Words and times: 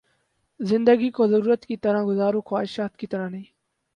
زندگی 0.59 1.09
کو 1.11 1.27
ضرورت 1.27 1.65
کی 1.65 1.77
طرح 1.77 2.03
گزارو، 2.03 2.41
خواہش 2.41 2.79
کی 2.97 3.07
طرح 3.07 3.29
نہیں 3.29 3.43